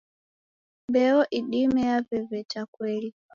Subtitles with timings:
[0.89, 3.09] Mbeo idime yaw'ew'eta kweli